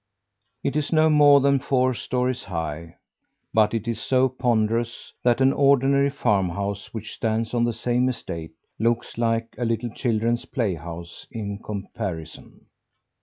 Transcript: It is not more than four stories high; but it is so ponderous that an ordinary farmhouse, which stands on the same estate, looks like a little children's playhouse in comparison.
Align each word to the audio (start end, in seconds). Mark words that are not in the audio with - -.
It 0.63 0.75
is 0.75 0.91
not 0.91 1.09
more 1.11 1.41
than 1.41 1.59
four 1.59 1.93
stories 1.93 2.45
high; 2.45 2.95
but 3.53 3.71
it 3.75 3.87
is 3.87 4.01
so 4.01 4.27
ponderous 4.29 5.13
that 5.21 5.41
an 5.41 5.53
ordinary 5.53 6.09
farmhouse, 6.09 6.91
which 6.91 7.13
stands 7.13 7.53
on 7.53 7.65
the 7.65 7.71
same 7.71 8.09
estate, 8.09 8.53
looks 8.79 9.19
like 9.19 9.53
a 9.59 9.63
little 9.63 9.91
children's 9.91 10.45
playhouse 10.45 11.27
in 11.29 11.59
comparison. 11.59 12.65